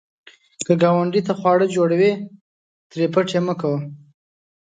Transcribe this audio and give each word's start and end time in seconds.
که 0.65 0.73
ګاونډي 0.83 1.21
ته 1.27 1.33
خواړه 1.39 1.65
جوړوې، 1.75 2.11
ترې 2.91 3.05
پټ 3.13 3.27
یې 3.35 3.41
مه 3.47 3.53
کوه 3.61 3.79